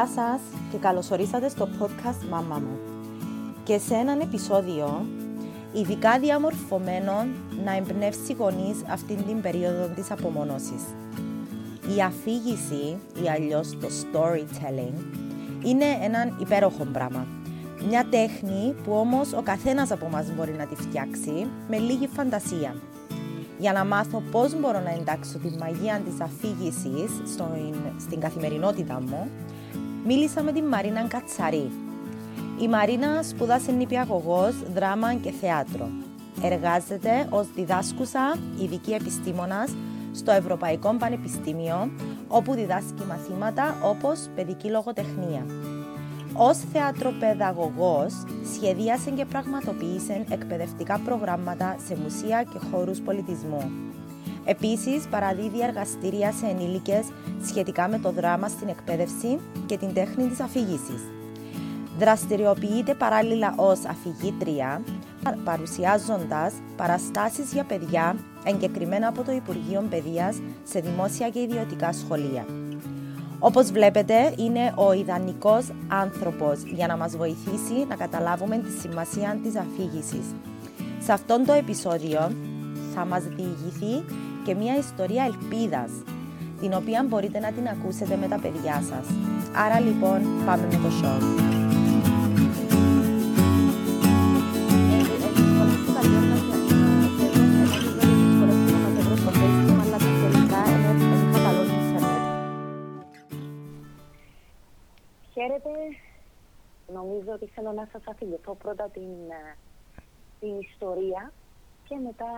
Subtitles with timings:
[0.00, 0.40] Γεια σας
[0.70, 2.78] και καλώς ορίσατε στο podcast «Μάμα μου».
[3.64, 5.06] Και σε έναν επεισόδιο
[5.72, 7.12] ειδικά διαμορφωμένο
[7.64, 10.82] να εμπνεύσει γονείς αυτήν την περίοδο της απομονώσης.
[11.96, 15.04] Η αφήγηση ή αλλιώς το storytelling
[15.64, 17.26] είναι έναν υπέροχο πράγμα.
[17.88, 22.74] Μια τέχνη που όμως ο καθένας από μας μπορεί να τη φτιάξει με λίγη φαντασία.
[23.58, 27.10] Για να μάθω πώς μπορώ να εντάξω τη μαγεία της αφήγησης
[27.98, 29.30] στην καθημερινότητα μου,
[30.06, 31.70] μίλησα με την Μαρίνα Κατσαρή.
[32.60, 35.88] Η Μαρίνα σπουδάσε νηπιαγωγός, δράμα και θέατρο.
[36.42, 39.74] Εργάζεται ως διδάσκουσα ειδική επιστήμονας
[40.12, 41.90] στο Ευρωπαϊκό Πανεπιστήμιο,
[42.28, 45.46] όπου διδάσκει μαθήματα όπως παιδική λογοτεχνία.
[46.32, 48.12] Ως θεατροπαιδαγωγός
[48.54, 53.70] σχεδίασε και πραγματοποίησε εκπαιδευτικά προγράμματα σε μουσεία και χώρους πολιτισμού.
[54.44, 57.06] Επίσης, παραδίδει εργαστήρια σε ενήλικες
[57.44, 61.02] σχετικά με το δράμα στην εκπαίδευση και την τέχνη της αφήγησης.
[61.98, 64.82] Δραστηριοποιείται παράλληλα ως αφηγήτρια,
[65.44, 72.44] παρουσιάζοντας παραστάσεις για παιδιά εγκεκριμένα από το Υπουργείο Παιδείας σε δημόσια και ιδιωτικά σχολεία.
[73.38, 79.56] Όπως βλέπετε, είναι ο ιδανικός άνθρωπος για να μας βοηθήσει να καταλάβουμε τη σημασία της
[79.56, 80.24] αφήγησης.
[80.98, 82.32] Σε αυτόν το επεισόδιο
[82.94, 84.04] θα μας διηγηθεί
[84.44, 85.90] και μια ιστορία ελπίδας,
[86.60, 89.06] την οποία μπορείτε να την ακούσετε με τα παιδιά σας.
[89.54, 91.48] Άρα λοιπόν, πάμε με το show.
[105.32, 105.70] Χαίρετε.
[106.92, 109.56] Νομίζω ότι θέλω να σας αφηγηθώ πρώτα την, ε,
[110.40, 111.32] την ιστορία
[111.88, 112.30] και μετά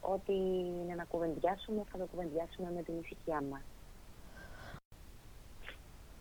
[0.00, 3.62] ό,τι είναι να κουβεντιάσουμε θα το κουβεντιάσουμε με την ησυχία μας.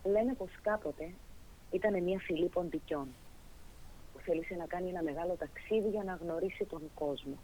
[0.03, 1.13] Λένε πως κάποτε
[1.71, 3.07] ήταν μια φυλή ποντικιών
[4.13, 7.37] που θέλησε να κάνει ένα μεγάλο ταξίδι για να γνωρίσει τον κόσμο.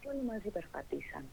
[0.00, 1.24] Και όλοι μαζί περπατήσαν.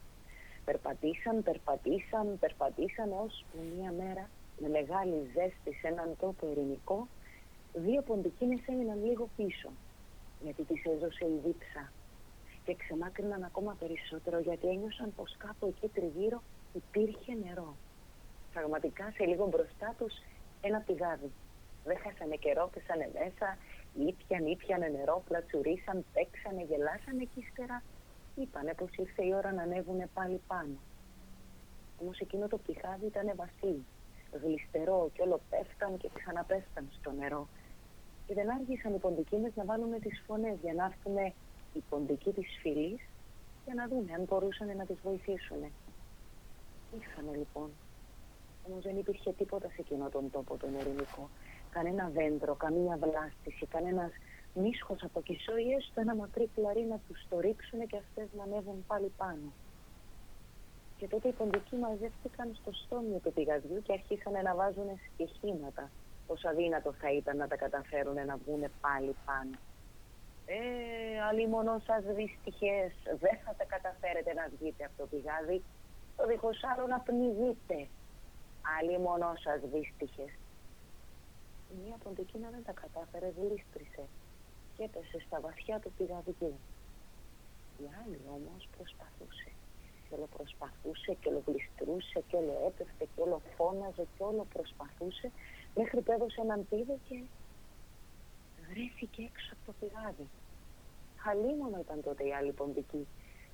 [0.65, 4.29] Περπατήσαν, περπατήσαν, περπατήσαν ώσπου μια μέρα
[4.59, 7.07] με μεγάλη ζέστη σε έναν τόπο ειρηνικό,
[7.73, 9.69] δύο ποντικίνες έμειναν λίγο πίσω,
[10.43, 11.91] γιατί τις έδωσε η δίψα
[12.69, 16.41] και ξεμάκρυναν ακόμα περισσότερο γιατί ένιωσαν πως κάπου εκεί τριγύρω
[16.73, 17.75] υπήρχε νερό.
[18.53, 20.13] Πραγματικά σε λίγο μπροστά τους
[20.61, 21.31] ένα πηγάδι.
[21.83, 23.47] Δεν χάσανε καιρό, πέσανε μέσα,
[24.09, 27.83] ήπιαν, ήπιανε νερό, πλατσουρίσαν, παίξανε, γελάσανε και ύστερα
[28.35, 30.77] είπανε πως ήρθε η ώρα να ανέβουνε πάλι πάνω.
[32.01, 33.85] Όμως εκείνο το πηγάδι ήταν βασίλειο
[34.41, 37.47] γλιστερό και όλο πέφταν και ξαναπέφταν στο νερό.
[38.25, 41.17] Και δεν άργησαν οι ποντικίνες να βάλουν τις φωνές για να έρθουν
[41.73, 43.01] οι ποντικοί της φυλής
[43.65, 45.61] για να δουν αν μπορούσαν να τις βοηθήσουν.
[46.99, 47.69] Ήρθανε λοιπόν.
[48.67, 51.29] Όμως δεν υπήρχε τίποτα σε εκείνο τον τόπο τον ειρηνικό.
[51.69, 54.11] Κανένα δέντρο, καμία βλάστηση, κανένας
[54.53, 58.43] μίσχος από κισό ή έστω ένα μακρύ κλαρί να τους το ρίξουν και αυτές να
[58.43, 59.53] ανέβουν πάλι πάνω.
[60.97, 65.89] Και τότε οι ποντικοί μαζεύτηκαν στο στόμιο του πηγαδιού και αρχίσαν να βάζουν στοιχήματα.
[66.27, 69.57] Πόσο αδύνατο θα ήταν να τα καταφέρουν να βγουν πάλι πάνω.
[70.51, 72.91] Ε, άλλοι μόνο σας δυστυχές,
[73.23, 75.63] δεν θα τα καταφέρετε να βγείτε από το πηγάδι.
[76.17, 77.77] Το δίχως άλλο να πνιγείτε.
[78.77, 80.31] Άλλοι μόνο σας δυστυχές.
[81.81, 84.03] Μία ποντικίνα δεν τα κατάφερε, γλίστρισε
[84.75, 86.53] και έπεσε στα βαθιά του πηγαδιού.
[87.83, 89.51] Η άλλη όμως προσπαθούσε
[90.05, 95.31] και όλο προσπαθούσε και όλο γλιστρούσε και όλο έπεφτε και όλο φώναζε και όλο προσπαθούσε
[95.75, 97.17] μέχρι που έδωσε έναν πίδο και
[98.69, 100.27] βρέθηκε έξω από το πηγάδι.
[101.21, 103.07] Χαλίμονο ήταν τότε οι άλλοι ποντικοί.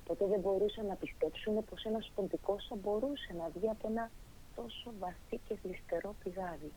[0.04, 4.10] Ποτέ δεν μπορούσαν να πιστέψουν πως ένας ποντικός θα μπορούσε να βγει από ένα
[4.54, 6.72] τόσο βαθύ και γλιστερό πηγάδι.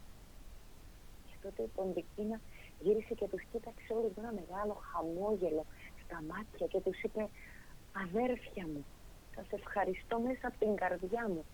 [1.28, 2.40] Και τότε η ποντικίνα
[2.80, 5.66] γύρισε και τους κοίταξε όλους με ένα μεγάλο χαμόγελο
[6.04, 7.30] στα μάτια και τους είπε
[8.04, 8.86] «Αδέρφια μου,
[9.36, 11.46] σας ευχαριστώ μέσα από την καρδιά μου.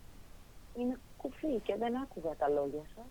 [0.78, 3.10] Είναι κουφή και δεν άκουγα τα λόγια σας.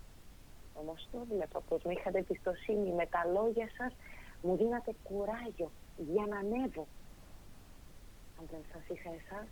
[0.74, 3.94] Όμως το βλέπω πως με είχατε εμπιστοσύνη με τα λόγια σας
[4.42, 6.88] μου δίνατε κουράγιο για να ανέβω.
[8.40, 9.48] Αν δεν σας είχα εσάς,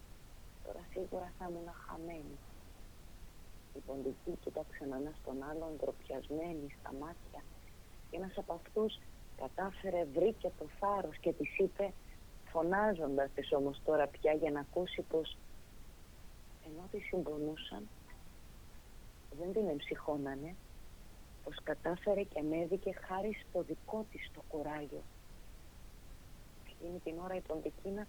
[0.65, 2.37] τώρα σίγουρα θα ήμουν χαμένη.
[3.73, 7.41] Οι ποντικοί κοίταξαν ένα στον άλλον ντροπιασμένοι στα μάτια.
[8.09, 8.99] Και ένας από αυτούς
[9.37, 11.93] κατάφερε, βρήκε το θάρρος και της είπε
[12.51, 15.37] φωνάζοντας της όμως τώρα πια για να ακούσει πως
[16.65, 17.87] ενώ τη συμπονούσαν
[19.39, 20.55] δεν την εμψυχώνανε
[21.43, 25.01] πως κατάφερε και ανέβηκε χάρη στο δικό της το κουράγιο.
[26.83, 28.07] Εκείνη την ώρα η Ποντικίνα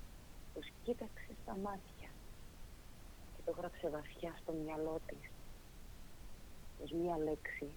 [0.55, 2.09] πως κοίταξε στα μάτια
[3.37, 5.31] και το γράψε βαθιά στο μυαλό της
[6.79, 7.71] πως μία λέξη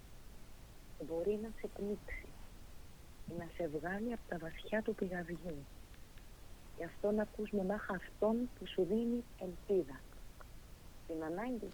[1.06, 2.28] μπορεί να σε πνίξει,
[3.38, 5.66] να σε βγάλει από τα βαθιά του πηγαδιού.
[6.78, 10.00] Γι' αυτό να ακούς μονάχα αυτόν που σου δίνει ελπίδα.
[11.08, 11.72] Την ανάγκη,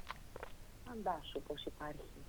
[0.86, 2.22] φαντάσου πως υπάρχει.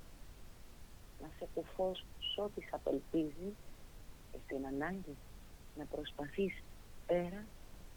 [1.22, 3.54] Να σε κουφός σ' ό,τι σ' απελπίζει
[4.32, 5.16] και στην ανάγκη
[5.76, 6.62] να προσπαθείς
[7.06, 7.44] πέρα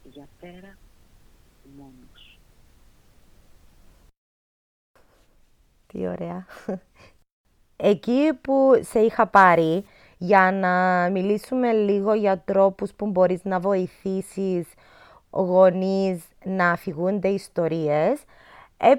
[0.04, 0.78] για πέρα
[1.78, 2.40] μόνος.
[5.88, 6.46] Τι ωραία.
[7.76, 9.86] Εκεί που σε είχα πάρει
[10.18, 14.68] για να μιλήσουμε λίγο για τρόπους που μπορείς να βοηθήσεις
[15.30, 18.24] γονείς να αφηγούνται ιστορίες,
[18.78, 18.94] ε,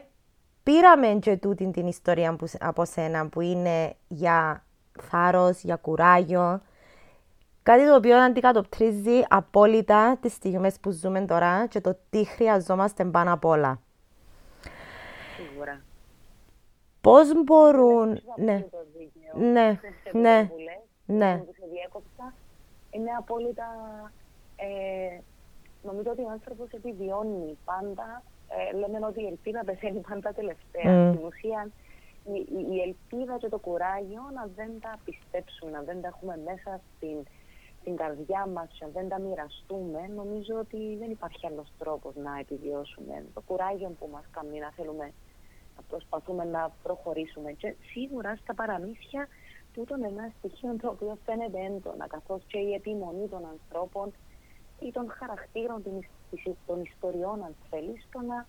[0.62, 4.64] πήραμε και τούτη την ιστορία που, από σένα που είναι για
[5.00, 6.60] θάρρος, για κουράγιο,
[7.68, 13.32] Κάτι το οποίο αντικατοπτρίζει απόλυτα τις στιγμές που ζούμε τώρα και το τι χρειαζόμαστε πάνω
[13.32, 13.80] απ' όλα.
[15.36, 15.80] Σίγουρα.
[17.00, 18.20] Πώς μπορούν...
[18.36, 18.66] Ναι,
[19.34, 19.80] ναι,
[20.12, 20.50] ναι,
[21.06, 21.42] ναι.
[22.90, 23.66] Είναι απόλυτα...
[24.56, 25.20] Ε,
[25.82, 28.22] νομίζω ότι ο άνθρωπος επιβιώνει πάντα.
[28.48, 31.10] Ε, λέμε ότι η ελπίδα πεθαίνει πάντα τελευταία.
[31.10, 31.14] Mm.
[31.14, 31.70] Στην ουσία,
[32.24, 36.80] η, η, ελπίδα και το κουράγιο να δεν τα πιστέψουμε, να δεν τα έχουμε μέσα
[36.96, 37.16] στην
[37.88, 42.38] στην καρδιά μας και αν δεν τα μοιραστούμε, νομίζω ότι δεν υπάρχει άλλος τρόπος να
[42.38, 43.24] επιβιώσουμε.
[43.34, 45.12] Το κουράγιο που μας κάνει να θέλουμε
[45.76, 47.52] να προσπαθούμε να προχωρήσουμε.
[47.52, 49.28] Και σίγουρα στα παραμύθια
[49.72, 54.12] τούτο είναι ένα στοιχείο το οποίο φαίνεται έντονα, καθώς και η επιμονή των ανθρώπων
[54.80, 55.82] ή των χαρακτήρων
[56.66, 58.46] των ιστοριών, αν θέλεις, στο να,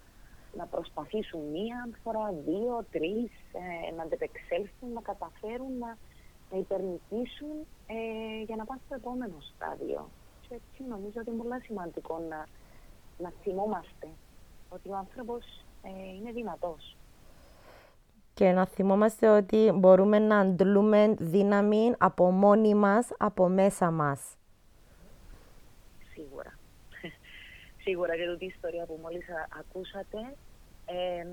[0.54, 3.32] να προσπαθήσουν μία φορά, δύο, τρεις,
[3.88, 5.98] ε, να αντεπεξέλθουν, να καταφέρουν να
[6.52, 7.56] να υπερνικήσουν
[7.88, 10.10] ε, για να πάνε στο επόμενο στάδιο.
[10.48, 12.48] Και έτσι νομίζω ότι είναι πολύ σημαντικό να,
[13.18, 14.08] να θυμόμαστε
[14.70, 15.46] ότι ο άνθρωπος
[15.84, 16.98] ε, είναι δυνατός.
[18.34, 24.38] Και να θυμόμαστε ότι μπορούμε να αντλούμε δύναμη από μόνοι μας, από μέσα μας.
[26.14, 26.60] Σίγουρα.
[27.84, 29.26] Σίγουρα και τούτη ιστορία που μόλις
[29.60, 30.18] ακούσατε
[30.86, 31.26] ε,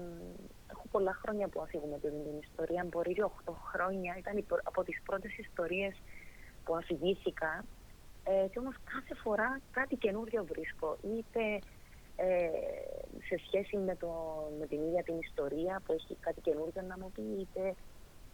[0.71, 2.87] έχω πολλά χρόνια που αφήγουμε την, την ιστορία.
[2.91, 4.15] Μπορεί και 8 χρόνια.
[4.19, 5.95] Ήταν από τις πρώτες ιστορίες
[6.65, 7.65] που αφηγήθηκα.
[8.25, 10.97] Ε, και όμως κάθε φορά κάτι καινούριο βρίσκω.
[11.03, 11.43] Είτε
[12.17, 12.49] ε,
[13.29, 14.11] σε σχέση με, το,
[14.59, 17.75] με την ίδια την ιστορία που έχει κάτι καινούριο να μου πει, είτε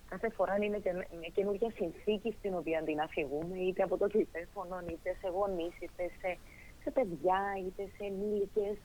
[0.08, 4.76] κάθε φορά είναι και μια καινούργια συνθήκη στην οποία την αφηγούμε, είτε από το τηλέφωνο,
[4.92, 6.38] είτε σε γονείς, είτε σε,
[6.82, 8.76] σε παιδιά, είτε σε ενήλικες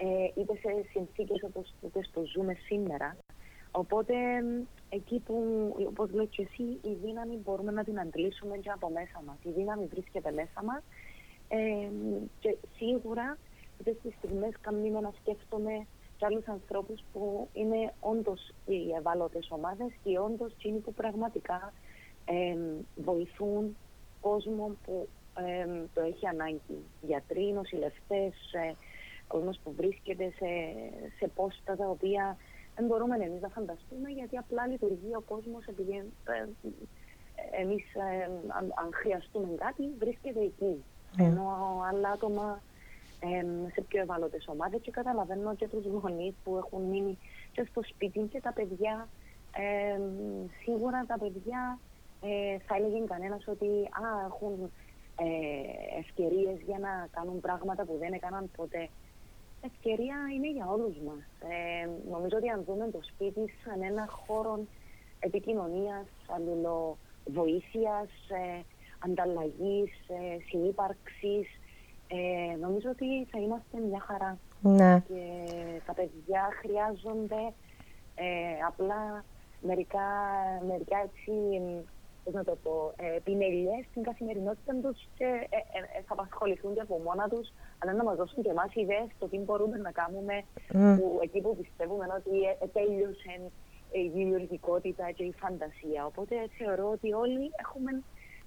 [0.00, 3.16] ε, είτε σε συνθήκες όπως τις που ζούμε σήμερα.
[3.70, 4.14] Οπότε
[4.88, 5.34] εκεί που,
[5.88, 9.36] όπως λέω και εσύ, η δύναμη μπορούμε να την αντλήσουμε και από μέσα μας.
[9.42, 10.82] Η δύναμη βρίσκεται μέσα μας
[11.48, 11.88] ε,
[12.40, 13.38] και σίγουρα
[13.78, 15.86] αυτές τις στιγμές καμνήμαι να σκέφτομαι
[16.16, 21.72] και άλλους ανθρώπους που είναι όντως οι ευάλωτες ομάδες και όντως εκείνοι που πραγματικά
[22.24, 22.56] ε,
[22.96, 23.76] βοηθούν
[24.20, 25.08] κόσμο που
[25.94, 26.78] το έχει ανάγκη.
[27.02, 28.74] Γιατροί, νοσηλευτές, ε,
[29.28, 30.50] κόσμος που βρίσκεται σε,
[31.18, 32.36] σε πόστα τα οποία
[32.76, 35.94] δεν μπορούμε εμείς να φανταστούμε γιατί απλά λειτουργεί ο κόσμος επειδή
[36.24, 36.46] ε,
[37.60, 38.24] εμείς ε,
[38.58, 40.84] αν, αν, χρειαστούμε κάτι βρίσκεται εκεί.
[41.16, 41.24] Mm.
[41.24, 41.46] Ενώ
[41.90, 42.62] άλλα άτομα
[43.20, 47.18] ε, σε πιο ευάλωτες ομάδες και καταλαβαίνω και τους γονείς που έχουν μείνει
[47.52, 49.08] και στο σπίτι και τα παιδιά.
[49.56, 50.00] Ε,
[50.62, 51.78] σίγουρα τα παιδιά
[52.20, 53.66] ε, θα έλεγε κανένας ότι
[54.02, 54.70] α, έχουν
[55.16, 58.88] ε, ευκαιρίες για να κάνουν πράγματα που δεν έκαναν ποτέ
[59.60, 61.24] ευκαιρία είναι για όλους μας.
[61.52, 64.60] Ε, νομίζω ότι αν δούμε το σπίτι σαν ένα χώρο
[65.18, 68.60] επικοινωνίας, αλληλοβοήθειας, ε,
[68.98, 71.48] ανταλλαγής, ε, συνύπαρξης,
[72.08, 74.38] ε, νομίζω ότι θα είμαστε μια χαρά.
[74.60, 75.02] Ναι.
[75.08, 75.24] Και
[75.86, 77.52] τα παιδιά χρειάζονται
[78.14, 79.24] ε, απλά
[79.60, 80.08] μερικά,
[80.66, 81.32] μερικά έτσι
[82.28, 86.74] πώς να το πω, ε, πινελιές στην καθημερινότητα τους και ε, ε, ε, θα απασχοληθούν
[86.74, 87.46] και από μόνα τους,
[87.78, 90.34] αλλά να μας δώσουν και εμάς ιδέες το τι μπορούμε να κάνουμε
[90.72, 90.96] mm.
[90.98, 93.34] που, εκεί που πιστεύουμε ότι ε, τέλειωσε
[93.92, 96.06] η δημιουργικότητα και η φαντασία.
[96.06, 98.02] Οπότε θεωρώ ότι όλοι έχουμε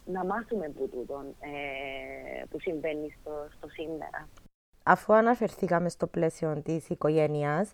[0.06, 4.30] να μάθουμε από τούτο ε, που συμβαίνει στο, στο σήμερα.
[4.84, 7.74] Αφού αναφερθήκαμε στο πλαίσιο της οικογένειας,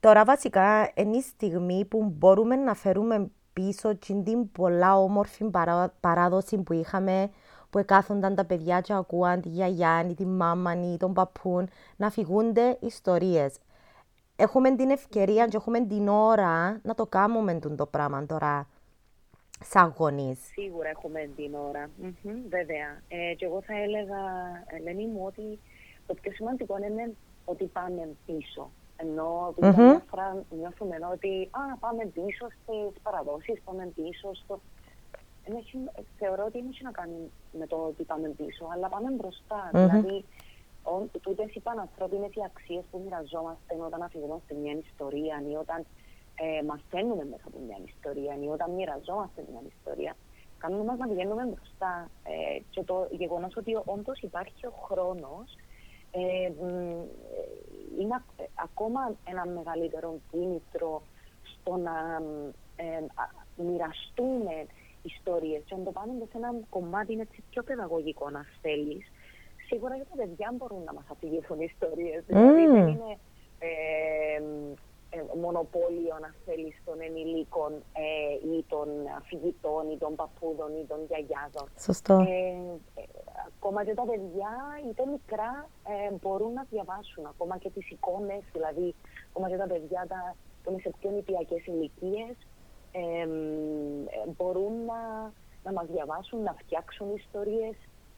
[0.00, 5.50] τώρα βασικά είναι η στιγμή που μπορούμε να φέρουμε πίσω την πολλά όμορφη
[6.00, 7.30] παράδοση που είχαμε
[7.70, 12.10] που εκάθονταν τα παιδιά και ακούαν τη γιαγιά ή τη μάμα ή τον παππούν να
[12.10, 13.58] φυγούνται ιστορίες.
[14.36, 18.68] Έχουμε την ευκαιρία και έχουμε την ώρα να το κάνουμε το πράγμα τώρα
[19.60, 20.38] σαν γονείς.
[20.38, 21.90] Σίγουρα έχουμε την ώρα,
[22.48, 23.02] βέβαια.
[23.08, 24.20] Ε, και εγώ θα έλεγα,
[24.66, 25.58] Ελένη μου, ότι
[26.06, 28.70] το πιο σημαντικό είναι ότι πάμε πίσω.
[29.00, 29.76] Ενώ mm-hmm.
[29.76, 34.60] μια φορά νιώθουμε ότι α, πάμε πίσω στις παραδόσεις, πάμε πίσω στο...
[36.18, 39.70] θεωρώ ότι δεν έχει να κάνει με το ότι πάμε πίσω, αλλά πάμε μπροστά.
[39.72, 40.24] Δηλαδή,
[41.22, 45.86] τούτες οι πανανθρώπινες οι αξίες που μοιραζόμαστε όταν αφηγούμαστε μια ιστορία ή όταν
[46.34, 50.16] ε, μαθαίνουμε μέσα από μια ιστορία ή όταν μοιραζόμαστε μια ιστορία,
[50.58, 52.10] κάνουν μας να πηγαίνουμε μπροστά.
[52.22, 55.56] Ε, και το γεγονός ότι όντως υπάρχει ο χρόνος
[56.10, 56.50] ε,
[57.98, 58.22] είναι
[58.54, 61.02] ακόμα ένα μεγαλύτερο κίνητρο
[61.42, 62.22] στο να
[62.76, 63.04] ε,
[63.56, 64.66] μοιραστούμε
[65.02, 69.12] ιστορίες και να το πάμε σε ένα κομμάτι έτσι πιο παιδαγωγικό να θέλεις.
[69.66, 72.24] Σίγουρα για τα παιδιά μπορούν να μας αφηγηθούν ιστορίες.
[72.26, 73.18] Δηλαδή δεν είναι
[73.58, 73.68] ε,
[74.36, 74.42] ε,
[75.40, 81.66] μονοπόλιο, να θέλεις, των ενηλίκων ε, ή των αφηγητών ή των παππούδων ή των γιαγιάδων.
[81.78, 82.14] Σωστό.
[82.14, 82.48] Ε,
[82.94, 83.02] ε,
[83.56, 84.52] ακόμα και τα παιδιά,
[84.88, 87.26] είτε μικρά, ε, μπορούν να διαβάσουν.
[87.26, 88.94] Ακόμα και τις εικόνες, δηλαδή,
[89.28, 92.36] ακόμα και τα παιδιά τα, που είναι σε πιο νηπιακές ηλικίες,
[94.36, 95.32] μπορούν να,
[95.64, 97.76] να μας διαβάσουν, να φτιάξουν ιστορίες.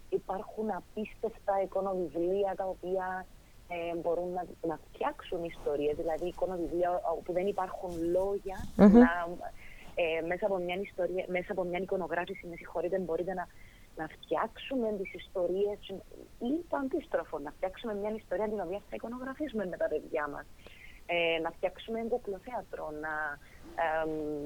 [0.09, 3.27] Υπάρχουν απίστευτα εικονοβιβλία τα οποία
[3.73, 7.91] ε, μπορούν να, να φτιάξουν ιστορίες, δηλαδή εικονοβιβλία όπου δεν υπάρχουν
[8.77, 9.11] να,
[9.95, 13.47] ε, μέσα, από μια ιστορία, μέσα από μια εικονογράφηση, με συγχωρείτε, μπορείτε να,
[13.97, 15.79] να φτιάξουμε τις ιστορίες
[16.39, 20.47] ή το αντίστροφο, να φτιάξουμε μια ιστορία την οποία θα εικονογραφήσουμε με τα παιδιά μας.
[21.07, 23.15] Ε, να φτιάξουμε εγκοκλοθέατρο, να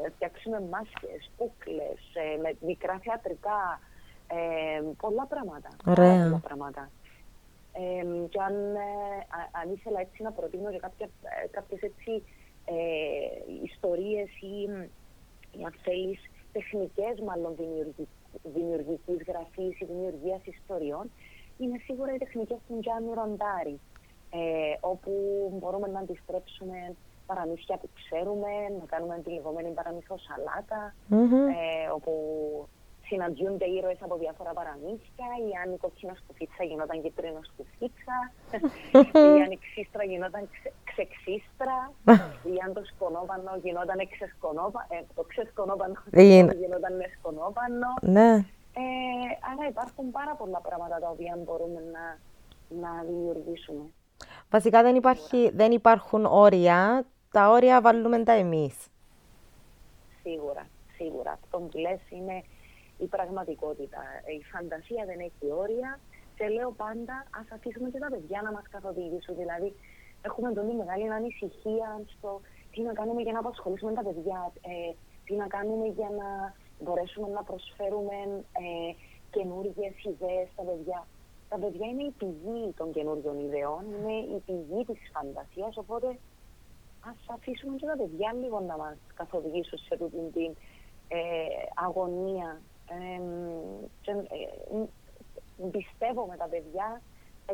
[0.04, 3.81] ε, φτιάξουμε μάσκες, κούκλες, ε, με μικρά θεατρικά,
[4.26, 5.69] ε, πολλά πράγματα.
[5.87, 6.23] Ωραία.
[6.23, 6.90] Πολλά πράγματα.
[7.76, 9.26] Ε, και αν, ε,
[9.61, 12.23] αν ήθελα έτσι να προτείνω για κάποια, ε, κάποιες έτσι
[12.64, 12.75] ε,
[13.62, 14.57] ιστορίες ή,
[15.59, 16.21] ή αν θέλεις
[16.52, 18.09] τεχνικές μάλλον δημιουργικής,
[18.43, 21.11] δημιουργικής γραφής ή δημιουργίας ιστοριών
[21.59, 23.81] είναι σίγουρα οι τεχνικές του Τζάνι Ροντάρι
[24.31, 25.12] ε, όπου
[25.59, 26.95] μπορούμε να αντιστρέψουμε
[27.26, 30.16] παραμύθια που ξέρουμε, να κάνουμε τη λεγόμενη παραμύθο
[31.11, 32.12] ε, όπου
[33.07, 38.17] συναντιούνται ήρωες από διάφορα παραμύθια, η Άννη κόκκινα σκουφίτσα γινόταν κίτρινο σκουφίτσα,
[39.37, 41.79] η Άννη ξύστρα γινόταν ξε, ξεξίστρα,
[42.53, 45.95] η Άννη το σκονόπανο γινόταν εξεσκονόπανο, ε, το ξεσκονόπανο
[46.63, 47.91] γινόταν εσκονόπανο.
[48.17, 48.33] Ναι.
[48.83, 48.85] Ε,
[49.51, 52.05] άρα υπάρχουν πάρα πολλά πράγματα τα οποία μπορούμε να,
[52.83, 53.85] να δημιουργήσουμε.
[54.51, 58.77] Βασικά δεν, υπάρχει, δεν υπάρχουν όρια, τα όρια βάλουμε τα εμείς.
[60.23, 61.33] Σίγουρα, σίγουρα.
[61.33, 62.43] Αυτό που λες είναι
[62.99, 64.03] η πραγματικότητα.
[64.39, 66.01] Η φαντασία δεν έχει όρια
[66.37, 69.37] και λέω πάντα ας αφήσουμε και τα παιδιά να μας καθοδηγήσουν.
[69.37, 69.75] Δηλαδή
[70.23, 72.41] έχουμε πολύ μεγάλη ανησυχία στο
[72.73, 74.93] τι να κάνουμε για να απασχολήσουμε τα παιδιά, ε,
[75.25, 76.29] τι να κάνουμε για να
[76.83, 78.19] μπορέσουμε να προσφέρουμε
[78.65, 78.93] ε,
[79.31, 81.07] καινούργιες ιδέες στα παιδιά.
[81.49, 86.09] Τα παιδιά είναι η πηγή των καινούργιων ιδεών, είναι η πηγή της φαντασίας, οπότε
[87.11, 90.51] ας αφήσουμε και τα παιδιά λίγο να μας καθοδηγήσουν σε αυτή την
[91.09, 91.21] ε,
[91.75, 93.21] αγωνία ε,
[95.71, 97.03] πιστεύω με τα παιδιά
[97.47, 97.53] 100%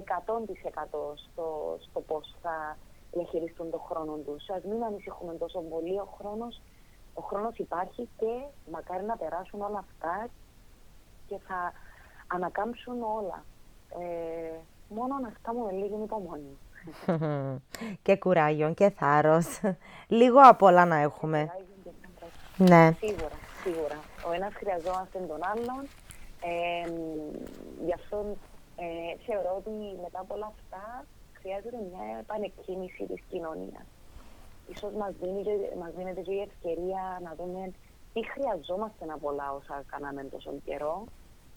[1.15, 2.77] στο, στο πώς θα
[3.13, 4.49] διαχειριστούν τον χρόνο τους.
[4.49, 6.61] Ας μην ανησυχούμε τόσο πολύ, ο χρόνος,
[7.15, 10.29] ο χρόνος υπάρχει και μακάρι να περάσουν όλα αυτά
[11.27, 11.73] και θα
[12.27, 13.45] ανακάμψουν όλα.
[13.99, 14.57] Ε,
[14.89, 16.59] μόνο να φτάνουμε λίγο υπομονή.
[18.03, 19.61] και κουράγιο και θάρρος.
[20.19, 21.51] Λίγο απ' όλα να έχουμε.
[22.57, 22.93] Ναι.
[22.99, 23.31] Σίγουρα,
[23.63, 23.99] σίγουρα.
[24.29, 25.83] Ο ένας χρειαζόμαστε τον άλλον.
[26.51, 26.87] Ε,
[27.87, 28.17] γι' αυτό
[28.85, 29.75] ε, θεωρώ ότι
[30.05, 30.85] μετά από όλα αυτά
[31.41, 33.87] χρειάζεται μια επανεκκίνηση της κοινωνίας.
[34.73, 35.43] Ίσως μας, δίνει,
[35.81, 37.73] μας δίνεται και η ευκαιρία να δούμε
[38.13, 41.05] τι χρειαζόμαστε από όλα όσα κάναμε τόσο καιρό.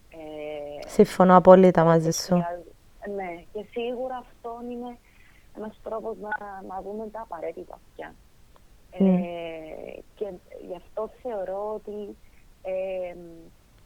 [0.09, 2.35] Ε, Συμφωνώ απόλυτα μαζί σου.
[3.15, 4.97] Ναι, και σίγουρα αυτό είναι
[5.57, 6.29] ένας τρόπος να,
[6.67, 8.15] να δούμε τα απαραίτητα πια.
[8.99, 9.05] Mm.
[9.05, 10.27] Ε, και
[10.67, 12.17] γι' αυτό θεωρώ ότι
[12.61, 13.15] ε,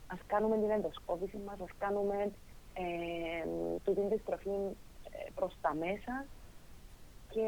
[0.07, 2.31] ας κάνουμε την ενδοσκόπηση μας, ας κάνουμε
[2.73, 3.47] ε,
[3.83, 6.25] τούτη τη στροφή ε, προς τα μέσα
[7.29, 7.47] και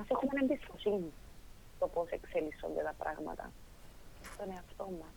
[0.00, 1.12] ας έχουμε εμπιστοσύνη
[1.76, 3.50] στο πώς εξελίσσονται τα πράγματα
[4.34, 5.14] στον εαυτό μας.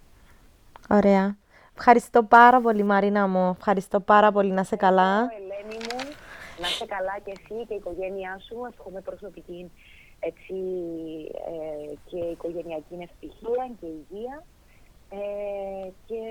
[0.89, 1.37] Ωραία.
[1.77, 3.49] Ευχαριστώ πάρα πολύ Μαρίνα μου.
[3.57, 4.51] Ευχαριστώ πάρα πολύ.
[4.51, 5.27] Να είσαι καλά.
[5.37, 5.97] Ελένη μου,
[6.61, 8.55] να είσαι καλά και εσύ και η οικογένειά σου.
[8.77, 9.71] Έχουμε προσωπική
[10.19, 10.55] έτσι,
[11.51, 14.43] ε, και οικογενειακή ευτυχία και υγεία
[15.09, 16.21] ε, και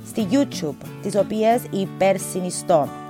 [0.06, 3.01] στη YouTube, τις οποίες υπερσυνιστώ.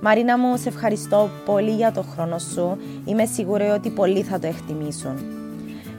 [0.00, 2.76] Μαρίνα μου, σε ευχαριστώ πολύ για το χρόνο σου.
[3.04, 5.14] Είμαι σίγουρη ότι πολλοί θα το εκτιμήσουν.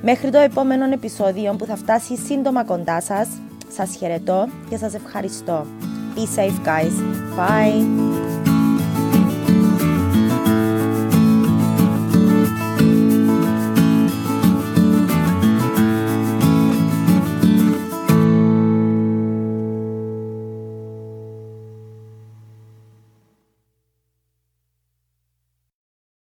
[0.02, 3.28] Μέχρι το επόμενο επεισόδιο που θα φτάσει σύντομα κοντά σας,
[3.68, 5.66] σας χαιρετώ και σας ευχαριστώ.
[6.16, 6.96] Be safe guys.
[7.38, 8.19] Bye.